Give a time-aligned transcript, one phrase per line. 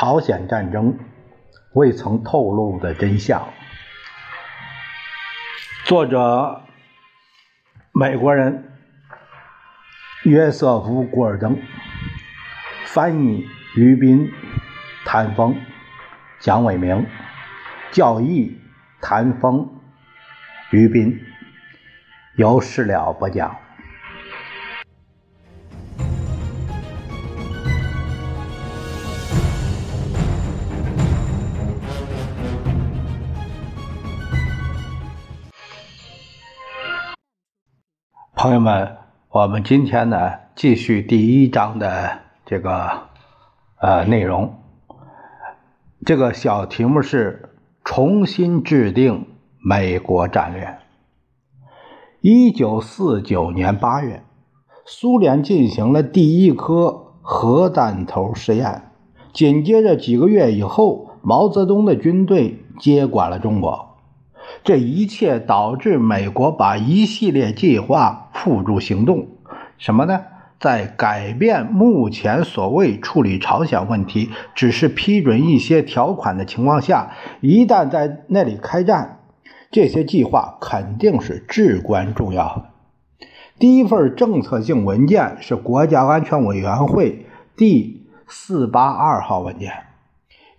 [0.00, 0.98] 朝鲜战争
[1.74, 3.46] 未曾透露的真相。
[5.84, 6.62] 作者：
[7.92, 8.72] 美国人
[10.22, 11.60] 约瑟夫·古尔登，
[12.86, 13.46] 翻译：
[13.76, 14.32] 于斌、
[15.04, 15.54] 谭峰、
[16.38, 17.06] 蒋伟明，
[17.92, 18.58] 教义：
[19.02, 19.68] 谭峰、
[20.70, 21.22] 于斌，
[22.36, 23.54] 由事了播讲。
[38.42, 38.96] 朋友们，
[39.28, 42.88] 我们今天呢继续第一章的这个
[43.78, 44.54] 呃内容。
[46.06, 47.50] 这个小题目是
[47.84, 49.26] 重新制定
[49.62, 50.78] 美国战略。
[52.22, 54.22] 一九四九年八月，
[54.86, 58.84] 苏联进行了第一颗核弹头试验。
[59.34, 63.89] 紧接着几个月以后，毛泽东的军队接管了中国。
[64.62, 69.28] 这一切导致美国把一系列计划付诸行动，
[69.78, 70.20] 什么呢？
[70.58, 79.20] 在改变目前所谓处理朝鲜问题，只是批准一些条款的情况下，一旦在那里开战，
[79.70, 83.26] 这些计划肯定是至关重要的。
[83.58, 87.24] 第一份政策性文件是国家安全委员会
[87.56, 89.72] 第四八二号文件，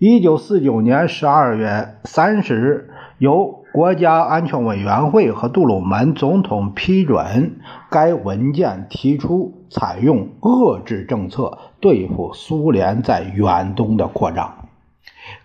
[0.03, 3.59] 一九四九年十二月三十日由。
[3.71, 14.67] 国家安全委员会和杜鲁门总统批准该文件，提出采用遏制政策对付苏联在远东的扩张。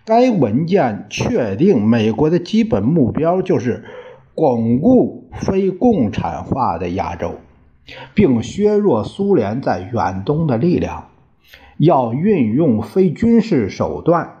[0.03, 3.85] 该文件确定美国的基本目标就是
[4.33, 7.35] 巩固非共产化的亚洲，
[8.15, 11.05] 并削弱苏联在远东的力量。
[11.77, 14.36] 要运用非军事手段。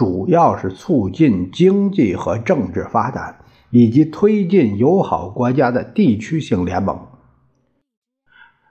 [0.00, 3.36] 主要是促进经济和政治发展，
[3.68, 6.98] 以及推进友好国家的地区性联盟。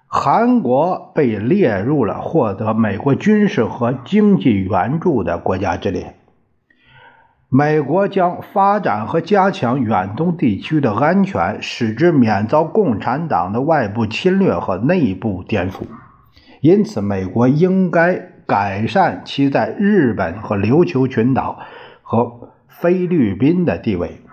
[0.08, 6.16] 韩国被列入了获得美国军事和经济援助的国家之列。
[7.48, 15.84] 美国将发展和加强远东地区的安全，使之免遭共产党的外部侵略和内部颠覆。
[16.62, 18.39] 因此，美国应该。
[18.50, 21.60] 改善其在日本和琉球群岛
[22.02, 24.24] 和菲律宾的地位。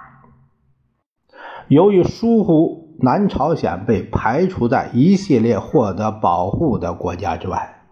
[1.68, 7.82] 由于疏忽，南朝鲜被排除在一系列获得保护的国家之外。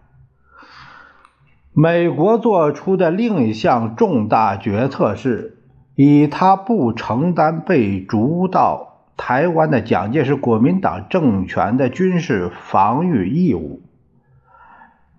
[1.73, 5.59] 美国做出的另一项重大决策是，
[5.95, 13.81] 以他不承担被逐到台湾的蒋介石国民党政权的军事防御义务。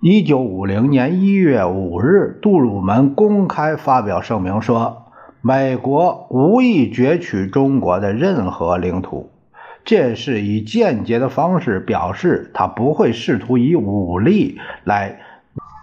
[0.09, 5.06] 一九五零年一月五日，杜鲁门公开发表声明说
[5.43, 9.31] ：“美国无意攫取中国的任何领土，
[9.84, 15.19] 这是以间接的方式表示他不会试图以武力来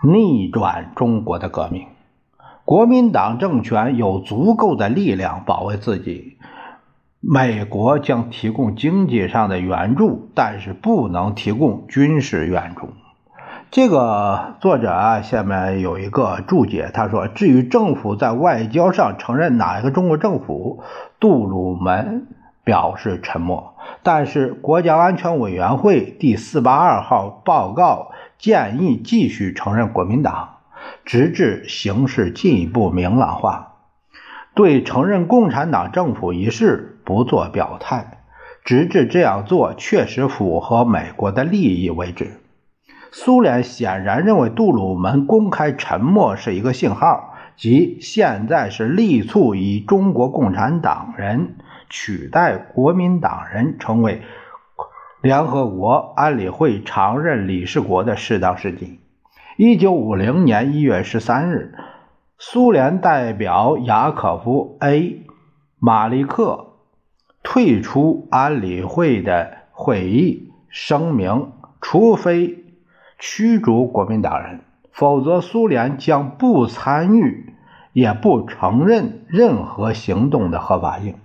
[0.08, 1.88] 逆转中国的革命。
[2.64, 6.38] 国民党政权有足够的力量保卫自己，
[7.20, 12.88] 美国将提供经济上的援助，但是不能提供军事援助。”
[13.74, 20.84] 这个作者啊，下面有一个注解，他说：“至于政府在外交上承认哪一个中国政府，
[21.20, 22.28] 杜鲁门
[22.64, 23.74] 表示沉默。
[24.04, 30.58] 但是国家安全委员会第四八二号报告建议继续承认国民党，
[31.04, 33.78] 直至形势进一步明朗化。
[34.54, 38.20] 对承认共产党政府一事不做表态，
[38.64, 42.40] 直至这样做确实符合美国的利益为止。”
[43.16, 51.58] 苏联显然认为杜鲁门公开沉默是一个信号，即现在是力促以中国共产党人
[51.92, 54.24] 取代国民党人成为
[55.22, 59.00] 联合国安理会常任理事国的适当时机。
[59.58, 61.76] 一九五零年一月十三日，
[62.40, 65.18] 苏联代表雅可夫 ·A·
[65.78, 66.66] 马利克
[67.44, 72.63] 退出安理会的会议，声明：除非
[73.20, 74.62] 驱逐国民党人，
[74.92, 77.54] 否则苏联将不参与，
[77.94, 81.16] 也不承认任何行动的合法性。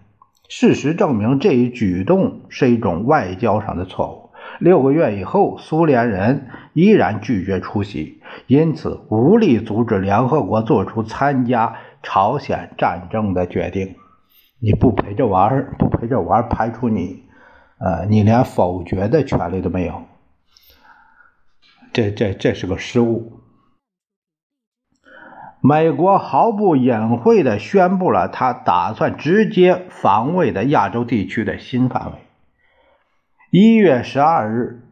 [0.48, 4.28] 事实证明，这一举动是一种外交上的错误。
[4.60, 13.94] 六个月以后，苏联人依然拒绝出席，因此无力阻止联合国做出参加朝鲜战争的决定。
[14.58, 17.24] 你不陪着玩，不陪着玩，排除你，
[17.78, 20.02] 呃，你连否决的权利都没有。
[21.98, 23.40] 这这这是个失误。
[25.60, 32.18] 美国毫不隐晦地宣布了他打算直接防卫的亚洲地区的新范围。
[33.50, 34.84] 一月十二日，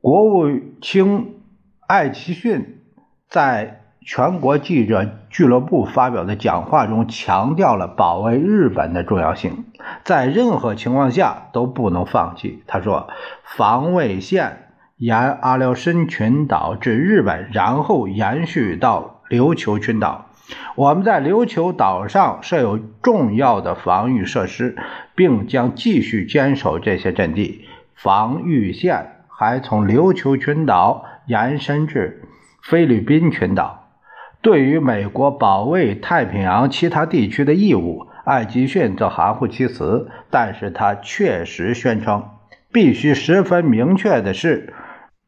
[0.00, 0.48] 国务
[0.80, 1.42] 卿
[1.86, 2.84] 艾奇逊
[3.28, 9.66] 在全国记者俱乐部发表的讲话中强调了保卫日本的重要性，
[10.04, 12.62] 在任何情况下都不能放弃。
[12.66, 13.10] 他说
[13.44, 14.69] ：“防卫线
[15.00, 20.26] 沿阿留申群岛至日本，然后延续到。”琉球群岛，
[20.74, 24.76] 我们在琉球岛上设有重要的防御设施，
[25.14, 27.64] 并将继续坚守这些阵地。
[27.94, 32.24] 防御线还从琉球群岛延伸至
[32.60, 33.88] 菲律宾群岛。
[34.42, 40.10] 对于美国保卫太平洋其他地区的义务，艾吉逊则含糊其辞。
[40.28, 42.24] 但是他确实宣称，
[42.72, 44.74] 必须十分明确的是。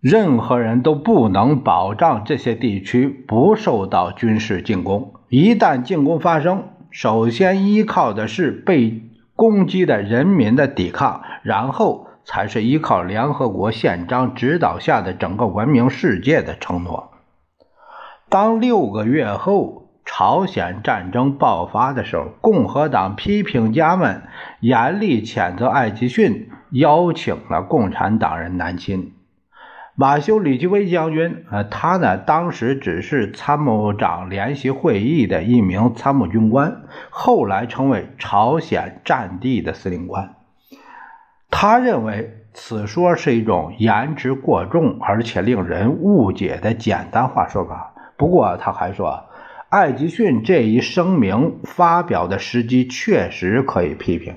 [0.02, 5.14] 任何人都不能保障这些地区不受到军事进攻。
[5.28, 9.00] 一旦进攻发生，首先依靠的是被
[9.36, 17.12] 攻击的人民的抵抗，然后才是依靠联合国宪章指导下的整个文明世界的承诺。
[18.28, 24.22] 当六个月后朝鲜战争爆发的时候，共和党批评家们
[24.58, 29.12] 严厉谴责艾吉逊邀请了共产党人南侵。
[29.94, 40.34] 马修·里奇威将军，呃，他呢，当时只是参谋长联席会议的一名参谋军官，后来成为朝鲜战地的司令官。
[41.50, 47.92] 他认为此说是一种言之过重而且令人误解的简单化说法。
[48.16, 49.26] 不过，他还说，
[49.68, 54.36] 艾吉逊这一声明发表的时机确实可以批评。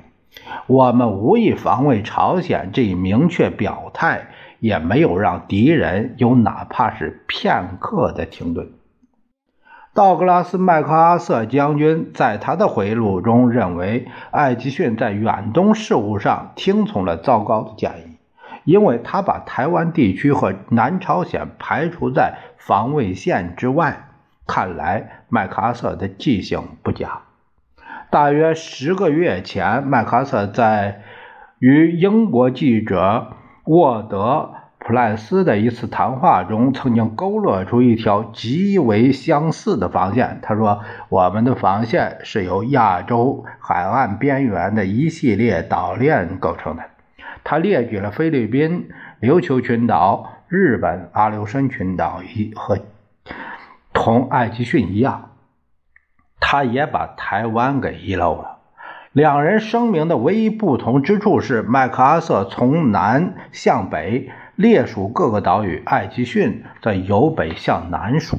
[0.67, 4.27] 我们无意防卫朝鲜这一明确表态。
[4.65, 8.71] 也没有让敌人有哪怕是片刻的停顿。
[9.93, 18.17] 道格拉斯·麦克阿瑟将军在他的回忆录中认为，艾吉逊在远东事务上听从了糟糕的建议，
[18.63, 24.07] 因为他把台湾地区和南朝鲜排除在防卫线之外。
[24.47, 27.21] 看来麦克阿瑟的记性不佳。
[28.09, 31.03] 大约十个月前，麦克阿瑟在
[31.59, 33.27] 与英国记者。
[33.65, 40.39] 沃德普赖斯的一次谈话中，曾经勾勒出一条极为相似的防线。
[40.43, 46.83] 他说：“我们的防线是由亚洲海岸边缘的一系列岛链构成的。”
[47.43, 48.89] 他列举了菲律宾、
[49.19, 52.77] 琉球群岛、日本阿留申群岛一和
[53.93, 55.31] 同艾吉逊一样，
[56.39, 58.54] 他也把台湾给遗漏了。
[59.15, 68.37] 两人声明的唯一不同之处是，麦克阿瑟从南向北列数各个岛屿，艾吉逊则由北向南数。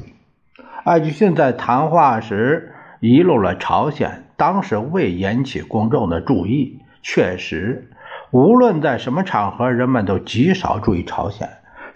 [0.83, 6.79] 艾吉逊在谈话时遗漏了朝鲜，当时未引起公众的注意。
[7.01, 7.89] 确实，
[8.29, 11.49] 无论在什么场合，人们都极少注意朝鲜。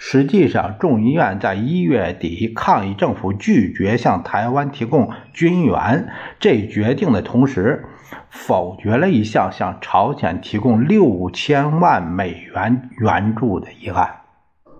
[0.03, 6.07] 实际上，众议院在一月底抗议政府拒绝向台湾提供军援
[6.39, 7.85] 这决定的同时，
[8.31, 14.21] 否决了一项向朝鲜提供六千万美元援助的议案。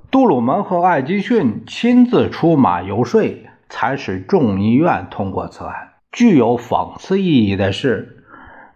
[0.10, 3.22] 杜鲁门和艾吉逊亲自出马游说，
[3.70, 5.90] 才使众议院通过此案。
[6.12, 8.21] 具有讽刺意义的是。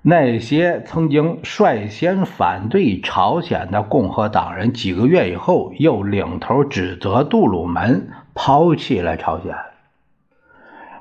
[0.07, 9.55] 那些曾经率先反对朝鲜的共和党人，几个月以后又领头指责杜鲁门抛弃了朝鲜。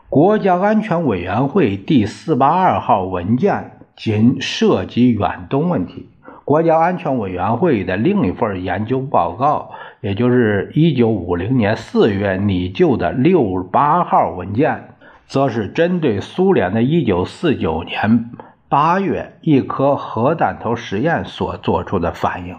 [0.08, 6.08] 国家安全委员会第四八二号文件仅涉及远东问题。
[6.46, 14.96] 国家安全委员会的另一份研究报告，也就是一九五零年四月拟就的六八号文件，
[15.26, 18.30] 则是针对苏联的一九四九年。
[18.74, 22.58] 八月，一颗核弹头实验所做出的反应，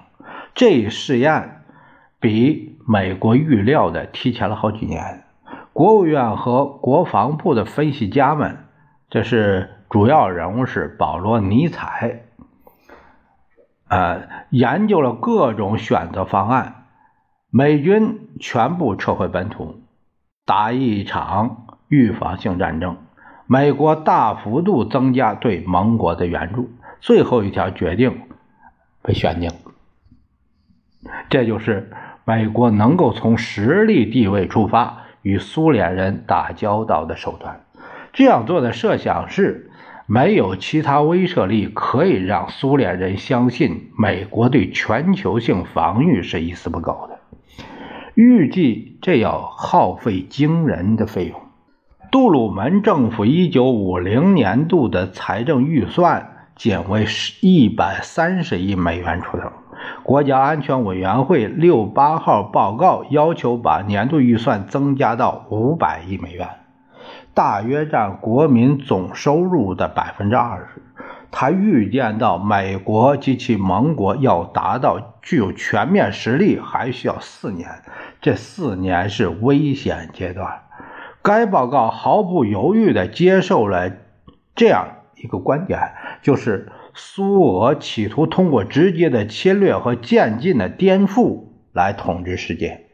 [0.53, 1.65] 这一试验
[2.21, 5.25] 比美国预料的提前了好几年。
[5.73, 8.59] 国务院和国防部的分析家们，
[9.09, 12.21] 这是主要人物是保罗·尼采，
[13.89, 16.85] 呃，研究了各种选择方案。
[17.49, 19.81] 美军全部撤回本土，
[20.45, 22.95] 打一场预防性战争。
[23.47, 28.21] 美国大幅度增加对盟国的援助，最后一条决定
[29.03, 29.51] 被选定。
[31.29, 31.91] 这就是
[32.25, 37.65] 美国能够从实力地位出发与苏联人打交道的手段。
[38.13, 39.69] 这样做的设想是，
[40.07, 47.19] 没有其他威慑力可以让苏联人相信美国对全球性防御是一丝不苟的。
[48.15, 51.44] 预计这要耗费惊人的费用。
[52.15, 57.05] 杜鲁门政府1950年度的财政预算仅为
[57.41, 59.51] 一百三十亿美元出头。
[60.01, 66.47] 国家安全委员会六八号报告要求把年度预算增加到五百亿美元，
[67.33, 70.81] 大约占国民总收入的百分之二十。
[71.31, 77.69] 他预见到美国及其盟国要达到具有全面实力还需要四年，
[78.21, 80.61] 这四年是危险阶段。
[81.25, 83.91] 该报告毫不犹豫地接受了
[84.55, 85.79] 这样一个观点，
[86.21, 86.71] 就是。
[86.97, 92.85] 苏俄企图通过直接的侵略和渐进的颠覆来统治世界。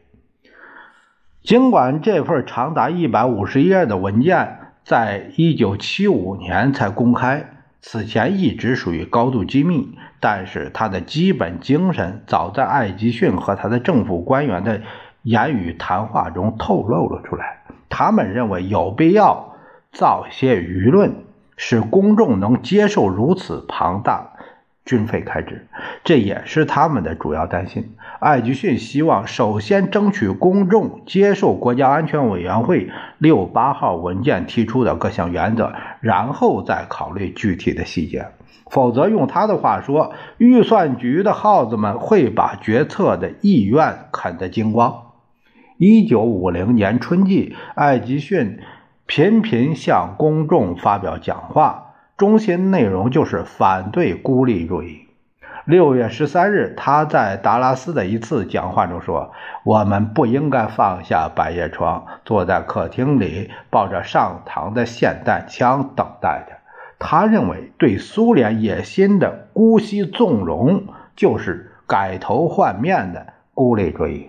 [1.40, 7.48] 尽管这份长达一百五十页的文件在一九七五年才公开，
[7.80, 14.80] 此前一直属于高度机密，但是它的基本精神早在艾吉逊和他的政府官员的
[15.22, 17.61] 言语谈话中透露了出来。
[17.92, 19.54] 他们认为有必要
[19.92, 21.12] 造些舆论。
[21.58, 24.32] 使公众能接受如此庞大
[24.84, 25.68] 军费开支，
[26.02, 27.94] 这也是他们的主要担心。
[28.18, 38.26] 艾吉逊希望首先争取公众接受国家安全委员会六八号文件提出的各项原则，然后再考虑具体的细节。
[38.70, 45.11] 否则，用他的话说，预算局的耗子们会把决策的意愿啃得精光。
[45.84, 48.60] 一九五零年春季，艾吉逊。
[49.04, 55.08] 频频向公众发表讲话，中心内容就是反对孤立主义。
[55.64, 59.32] 六月十三日，他在达拉斯的一次讲话中说
[59.66, 66.54] ：“我们不应该放下百叶窗，坐在客厅里抱着上膛的霰弹枪等待着。”
[67.00, 70.84] 他认为，对苏联野心的姑息纵容
[71.16, 74.28] 就是改头换面的孤立主义。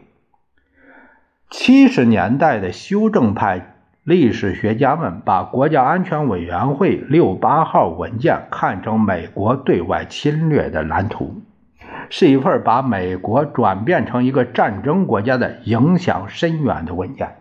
[1.56, 3.76] 七十年代的修正派。
[4.04, 11.44] 历史学家们把国家安全委员会六八号文件看成美国对外侵略的蓝图，
[12.10, 17.36] 是一份把美国转变成一个战争国家的影响深远的文件。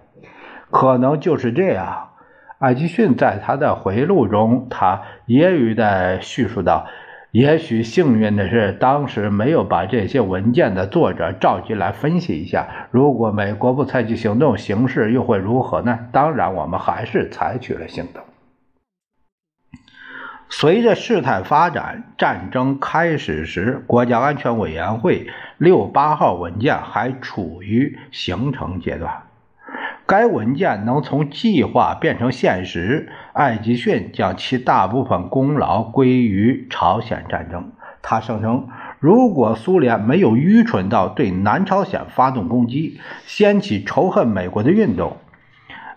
[0.70, 2.10] 可能就是这样，
[2.58, 6.86] 艾奇逊在他的回忆录中，他揶揄地叙述道。
[7.32, 12.88] 也许幸运的是，当时没有把这些文件的作者召集来分析一下。
[12.90, 15.98] 如果美国不采取行动，形势又会如何呢？
[16.12, 18.22] 当然，我们还是采取了行动。
[20.50, 29.22] 随着事态发展，战争开始时，国家安全委员会六八号文件还处于形成阶段。
[30.06, 37.72] 该文件能从计划变成现实，艾吉逊将其大部分功劳归于朝鲜战争。
[38.02, 38.66] 他声称，
[38.98, 45.18] 如果苏联没有愚蠢到对南朝鲜发动攻击，掀起仇恨美国的运动，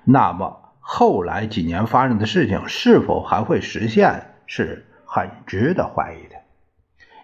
[0.03, 6.34] 那么后来几年发生的事情是否还会实现，是很值得怀疑的。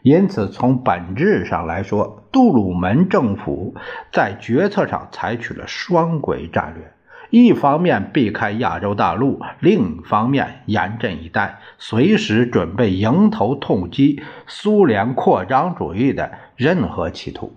[0.03, 3.75] 因此，从本质上来说，杜鲁门政府
[4.11, 6.91] 在决策上采取了双轨战略：
[7.29, 17.53] 一方面避开亚洲大陆，另一方面严阵以待，随时准备迎头痛击苏联扩张主义的任何企图。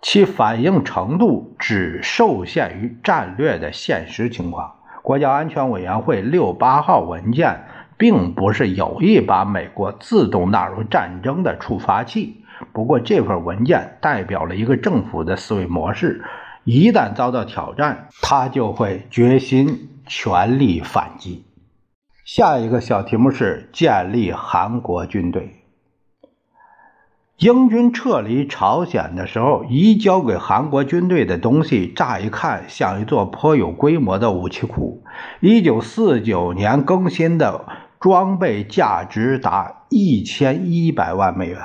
[0.00, 4.74] 其反应程度只受限于战略的现实情况。
[5.02, 7.64] 国家安全委员会六八号文件。
[7.98, 12.44] 并不是有意把美国自动纳入战争的触发器。
[12.72, 16.24] 不过，这份文件代表了一个政府的思维模式：
[16.64, 21.44] 一旦遭到挑战，他就会决心全力反击。
[22.24, 25.54] 下一个小题目是建立韩国军队。
[27.38, 35.04] 英军撤离朝鲜的时候，移交给韩国军队的东西，乍一看像一座颇有规模的武器库。
[35.40, 37.64] 一九四九年更新的。
[38.00, 41.58] 装备价值达一千一百万美元，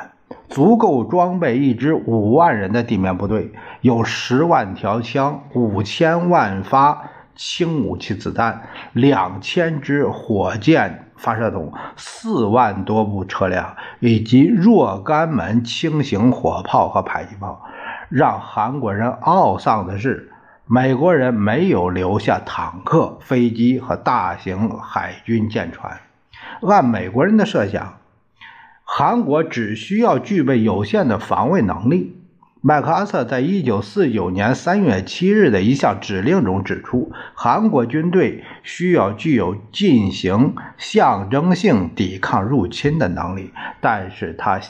[0.49, 7.03] 足够装备一支五万人的地面部队，有十万条枪、五千万发
[7.35, 8.63] 轻武器子弹、
[8.93, 17.61] 两千支火箭发射筒、四万多部车辆以及若干门轻型火炮和迫击炮。
[18.09, 20.31] 让韩国人懊丧的是，
[20.65, 25.99] 美国人没有留下坦克、飞机和大型海军舰船。
[26.62, 28.00] 按美国人的设想，
[28.83, 32.17] 韩国只需要具备有限的防卫能力。
[32.65, 44.62] 麦克阿瑟在一九四九年三月七日的一项指令中指出，韩国军队需要具有进行象征性抵抗入侵的能力，但是他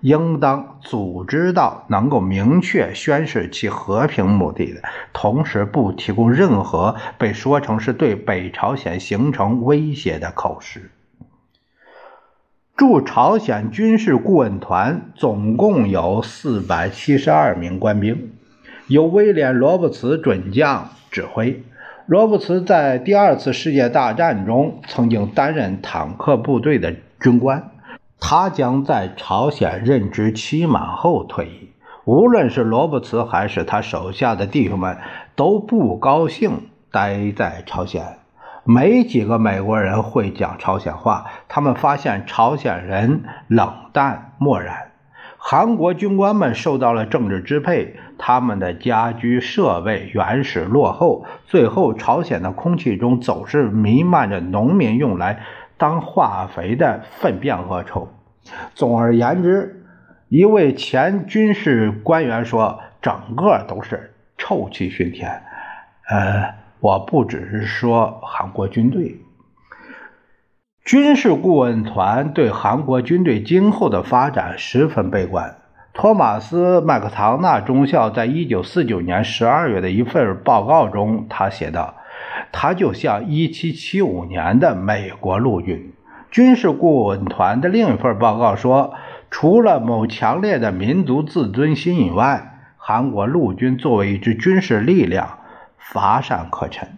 [0.00, 4.80] 应当组织到能够明确宣示其和平目的的，
[5.12, 10.90] 同时不提供任何被说成是对北朝鲜形成威胁的口实。
[12.74, 18.32] 驻朝鲜军事顾问团总共有四百七十二名官兵，
[18.88, 21.62] 由威廉·罗伯茨准将指挥。
[22.06, 27.70] 罗伯茨在第二次世界大战中曾经担任坦克部队的军官。
[28.18, 31.68] 他将在朝鲜任职期满后退役。
[32.04, 34.96] 无论是罗伯茨还是他手下的弟兄们，
[35.36, 38.18] 都不高兴待在朝鲜。
[38.64, 44.92] 没几个美国人会讲朝鲜话，他们发现朝鲜人冷淡漠然。
[45.38, 51.26] 韩国军官们受到了政治支配，他们的家居设备原始落后。
[51.46, 55.40] 最后，朝鲜的空气中总是弥漫着农民用来。
[55.76, 58.08] 当化肥的粪便恶臭。
[58.72, 59.84] 总而言之，
[60.28, 65.42] 一位前军事官员说：“整个都是臭气熏天。”
[66.08, 69.20] 呃，我不只是说韩国军队，
[70.84, 75.58] 军事顾问团对韩国军队今后的发展十分悲观。
[75.94, 81.94] 托马斯·麦克唐纳中校在一九四九年十二月的一份报告中，他写道。
[82.50, 85.92] 他就像1775年的美国陆军
[86.32, 88.94] 军事顾问团的另一份报告说，
[89.30, 95.38] 除了某强烈的民族自尊心以外，韩国陆军作为一支军事力量
[95.90, 96.96] 乏善可陈，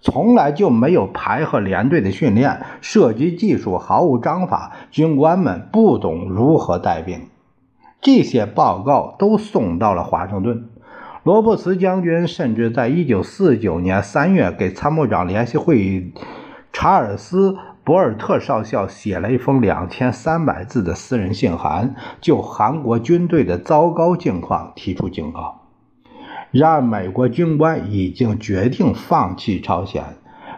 [0.00, 7.28] 从来就没有排和连队的训练，射击技术毫无章法，军官们不懂如何带兵。
[8.00, 10.70] 这些报告都送到了华盛顿。
[11.22, 16.14] 罗伯茨将军甚至在1949年3月给参谋长联席会议
[16.72, 17.52] 查尔斯·
[17.84, 25.59] 博尔特少校写了一封2300字的私人信函，就韩国军队的糟糕境况提出警告。
[26.50, 30.02] 然而，美国军官已经决定放弃朝鲜。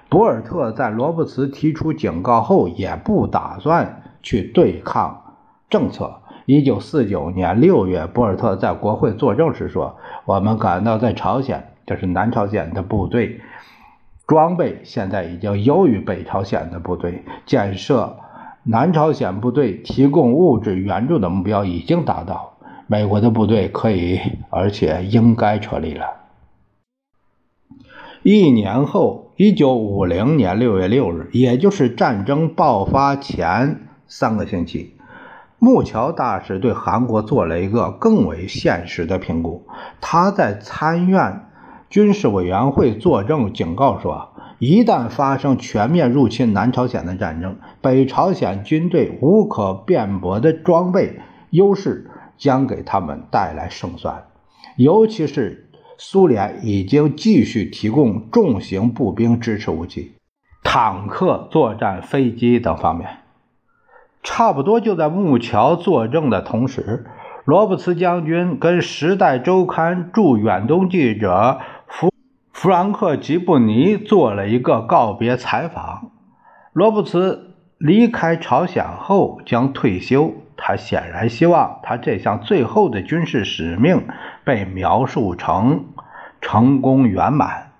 [0.08, 5.22] 博尔特在罗伯茨提出警告后，也不打算去对抗
[5.68, 6.20] 政策。
[6.46, 13.40] 一九四九年六月，博尔特在国会作证时说：“我们感到在朝鲜，这是南朝鲜的部队
[14.26, 18.16] 装备现在已经优于北朝鲜的部队，建设
[18.64, 22.51] 南朝鲜部队提供物质援助的目标已经达到。
[22.86, 26.06] 美国的部队可以，而且应该撤离了。”
[28.24, 34.94] 一年后，一九五零年六月六日，也就是战争爆发前三个星期。
[35.58, 39.66] 木桥大使对韩国做了一个更为现实的评估。
[40.00, 41.46] 他在参院
[41.88, 52.10] 军事委员会作证，警告说，一旦发生全面入侵南朝鲜的战争，北朝鲜军队无可辩驳的装备优势
[52.42, 54.24] 将给他们带来胜算，
[54.76, 60.14] 尤其是苏联已经继续提供重型步兵支持武器、
[60.64, 63.08] 坦克、作战飞机等方面。
[64.24, 67.06] 差不多就在木桥作证的同时，
[67.44, 72.10] 罗伯茨将军跟《时代周刊》驻远东记者弗
[72.52, 76.10] 弗兰克·吉布尼做了一个告别采访。
[76.72, 80.32] 罗伯茨离开朝鲜后将退休，
[80.64, 84.06] 他显然希望他这项最后的军事使命
[84.44, 85.86] 被描述成
[86.40, 87.72] 成功圆满。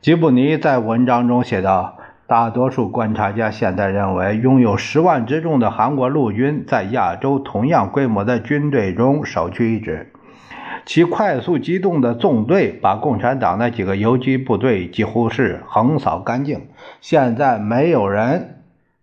[0.00, 1.94] 吉布尼在文章中写道。
[2.28, 10.12] 大多数观察家现在认为，拥有十万之众的韩国陆军在亚洲同样规模的军队中首屈一指。
[10.84, 16.66] 其快速机动的纵队把共产党那几个游击部队几乎是横扫干净。
[17.00, 18.55] 现在没有人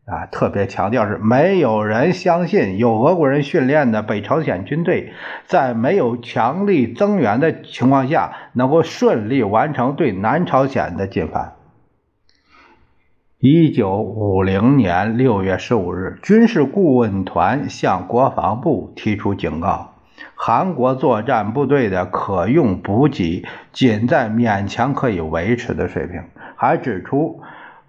[0.05, 5.13] 啊，特别强调是没有人相信有俄国人训练的北朝鲜军队
[5.45, 11.53] 在没有强力增援的情况下能够顺利完成对南朝鲜的进犯。
[13.39, 19.95] 一九五零年六月十五日，军事顾问团向国防部提出警告：
[20.35, 26.23] 韩国作战部队的可用补给仅在勉强可以维持的水平，
[26.55, 27.41] 还指出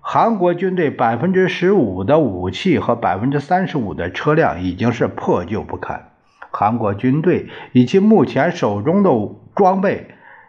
[0.06, 6.10] 韩国军队百分之十五的武器和百分之三十五的车辆已经是破旧不堪。
[6.50, 9.10] 韩国军队以其目前手中的
[9.56, 10.08] 装备，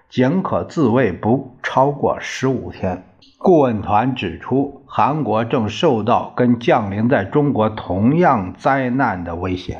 [0.09, 3.05] 仅可自卫不超过十五天。
[3.37, 9.79] 顾问团指出，韩国正受到跟降临在中国同样灾难的威胁。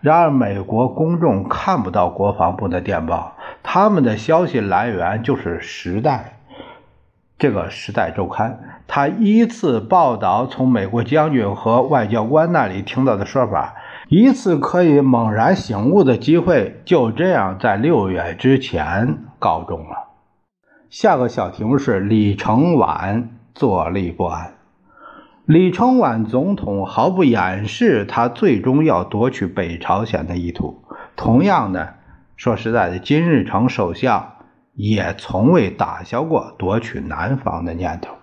[0.00, 6.34] 然而，美国公众看不到国防部的电报，他们的消息来源就是《时代》
[7.42, 8.52] 这个《时代周刊》。
[8.86, 13.74] 他依次报道从美国将军和外交官那里听到的说法，
[14.08, 20.10] 一次可以猛然醒悟的机会就这样在六月之前告终了。
[20.88, 24.52] 下个小题目是李承晚坐立不安。
[25.44, 30.84] 李承晚总统毫不掩饰他最终要夺取北朝鲜的意图。
[31.16, 31.94] 同样的，
[32.36, 34.31] 说实在的，金日成首相
[34.74, 38.14] 也从未打消过夺取南方的念头。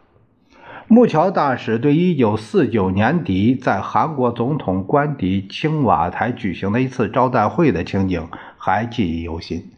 [0.87, 9.71] 木桥大使对1949年底在韩国总统官邸青瓦台举行的一次招待会的情景还记忆犹新。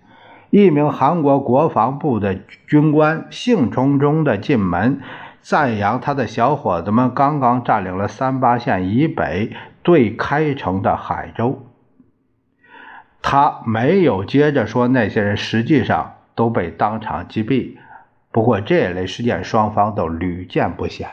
[0.51, 2.35] 一名韩国国防部的
[2.67, 5.01] 军官兴冲冲地进门，
[5.41, 9.51] 赞扬他的小伙子们刚刚占领了三八线以北
[9.83, 11.65] 对开城的海州。
[13.21, 17.77] 他没有接着说那些人实际上都被当场击毙。
[18.31, 21.07] 不过，这类事件双方都屡见不鲜。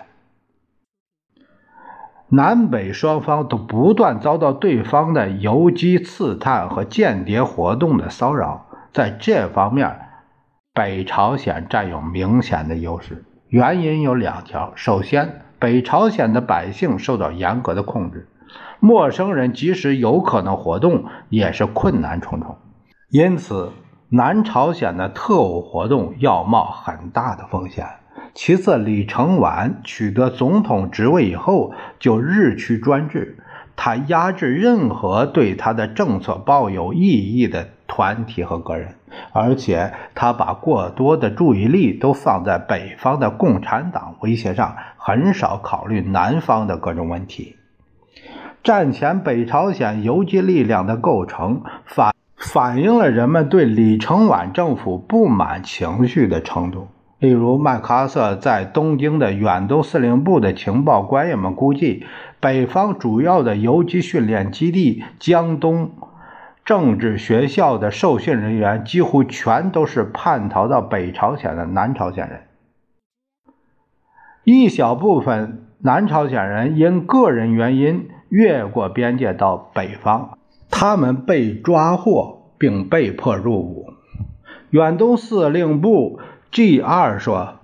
[2.31, 9.99] 南北双方都不断遭到对方的游击、刺探和间谍活动的骚扰，在这方面，
[10.73, 13.27] 北朝鲜占有明显的优势。
[13.49, 18.27] 原因有两条：首先，北朝鲜的百姓受到严格的控制，
[18.81, 22.57] 陌生人即使有可能活动，也是困难重重，
[23.11, 23.73] 因此。
[24.11, 27.87] 南朝鲜的特务活动要冒很大的风险。
[28.33, 33.37] 其次，李承晚取得总统职位以后就日趋专制，
[33.77, 38.94] 他压制任何对他的政策抱有异议的团体和个人，
[39.33, 47.57] 而且他把过多的注意力都放在北方的共产党威胁上，很少考虑南方的各种问题。
[48.62, 52.14] 战前北朝鲜游击力量的构成反。
[52.38, 56.88] 反映了人们对李承晚政府不满情绪的程度。
[57.18, 62.07] 例如，麦克阿瑟在东京的远东司令部的情报官员们估计，
[62.38, 65.90] 北方主要的游击训练基地江东
[66.64, 72.42] 政治学校的受训人员几乎全都是叛逃到北朝鲜的南朝鲜人。
[74.44, 80.38] 一小部分南朝鲜人因个人原因越过边界到北方。
[80.70, 83.92] 他们被抓获并被迫入伍。
[84.70, 86.20] 远东司令部
[86.52, 87.61] G 二说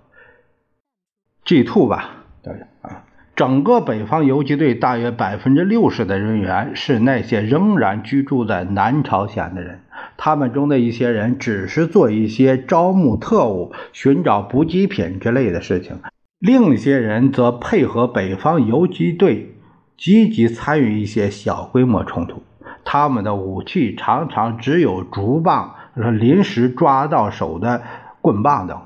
[1.45, 3.05] ：“G two 吧，对啊，
[3.37, 9.81] 整个北方游击队大约百分之六十的人员是那些仍然居住在南朝鲜的人。
[10.17, 15.99] 他们中的一些人只是做一些招募特务、寻找补给品之类的事情，
[16.39, 19.55] 另一些人则配合北方游击队，
[19.97, 22.43] 积极参与一些小规模冲突。”
[22.85, 27.83] 他们的武器常常只有竹棒、临时抓到手的
[28.21, 28.81] 棍棒等。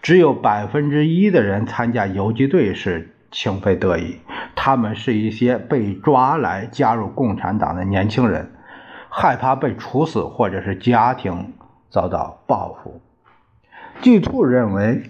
[0.00, 4.20] 只有百分之一的人参加游击队是情非得已，
[4.54, 8.52] 他们是一些被抓来加入共产党的年轻人，
[9.08, 11.52] 害怕被处死或者是家庭
[11.90, 13.00] 遭到报复。
[14.00, 15.02] 据兔认为。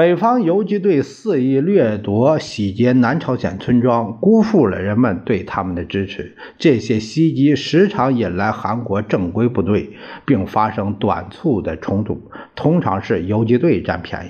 [0.00, 6.34] 北方游击队肆意掠夺、洗劫南朝鲜村庄，辜负了人们对他们的支持。
[6.56, 9.90] 这些袭击时常引来韩国正规部队，
[10.24, 12.18] 并发生短促的冲突，
[12.54, 14.28] 通常是游击队占便宜。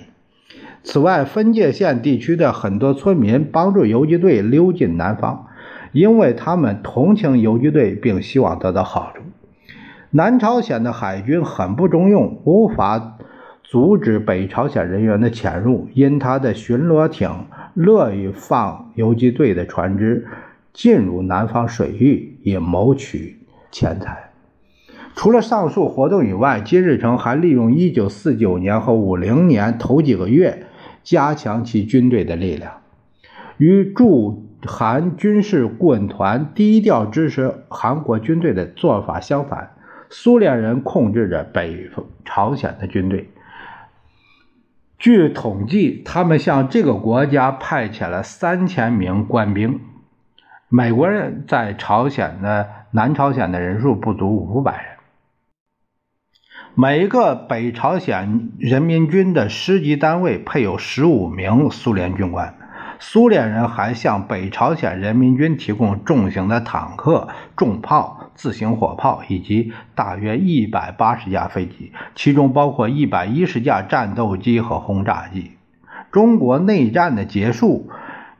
[0.83, 5.47] 此外，分界线地区的很多村民帮助游击队溜进南方，
[5.93, 9.23] 因为他们同情游击队，并希望得到好处。
[10.11, 13.19] 南朝鲜的海军很不中用，无法。
[13.71, 17.31] 阻止北朝鲜人员的潜入，因他的巡逻艇
[17.75, 20.27] 乐于放游击队的船只
[20.73, 23.37] 进入南方水域，以谋取
[23.71, 24.33] 钱财。
[25.15, 30.67] 除了上述活动以外，金日成还利用1949年和50年头几个月
[31.05, 32.73] 加强其军队的力量。
[33.57, 39.71] 与驻韩军事顾问团低调支持韩国军队的做法相反，
[40.09, 41.89] 苏联人控制着北
[42.25, 43.29] 朝鲜的军队。
[45.01, 49.81] 据统计，他们向这个国家派遣了三千名官兵。
[50.69, 54.85] 美国人在朝鲜的南朝鲜的人数不足五百人。
[56.75, 62.55] 每一个北朝鲜人民军的师级单位配有十五名苏联军官。
[62.99, 75.51] 苏联人还向北朝鲜人民军提供重型的坦克、重炮、自行火炮以及大约一百八十架飞机，其中包括一百一十架战斗机和轰炸机。
[76.11, 77.91] 中国内战的结束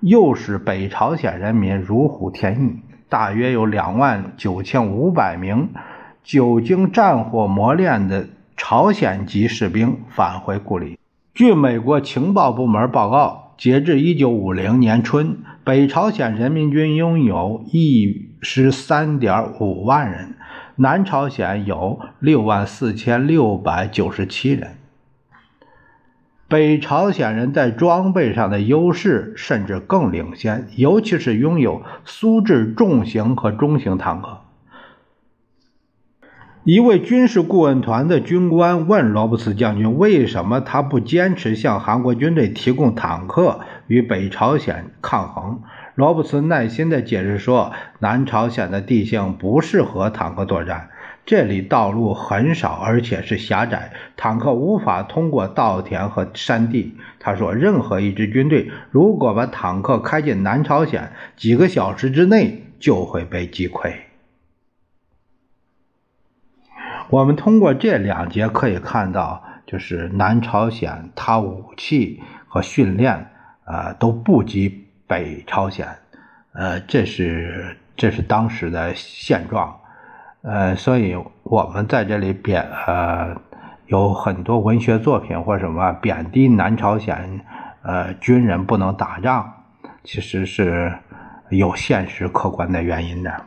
[0.01, 2.79] 又使北朝鲜人民如虎添翼，
[3.11, 5.69] 大约有两万九千五百名
[6.25, 11.00] 久经战火磨练的朝鲜籍士兵返回故里。
[11.33, 20.35] 据美国情报部门报告，截至1950年春，北朝鲜人民军拥有一十三点五万人，
[20.77, 24.73] 南朝鲜有六万四千六百九十七人。
[26.49, 34.41] 北朝鲜人在装备上的优势甚至更领先，尤其是拥有苏制重型和中型坦克。
[36.65, 45.63] 一位军事顾问团的军官问罗伯茨将军：“为什么他不坚持向韩国军队提供坦克与北朝鲜抗衡？”
[45.97, 50.91] 罗伯茨耐心地解释说：“南朝鲜的地形不适合坦克作战，
[51.25, 63.95] 这里道路很少，而且是狭窄，坦克无法通过稻田和山地。”他说：“任何一支军队如果把坦克开进南朝鲜，几个小时之内就会被击溃。”
[67.11, 73.27] 我们通过这两节可以看到，就是南朝鲜它武器和训练，
[73.65, 75.89] 呃，都不及北朝鲜，
[76.53, 79.77] 呃，这是这是当时的现状，
[80.43, 83.35] 呃，所以我们在这里贬，呃，
[83.87, 87.41] 有很多文学作品或什么贬低南朝鲜，
[87.83, 89.53] 呃，军人不能打仗，
[90.05, 90.93] 其实是
[91.49, 93.47] 有现实客观的原因的。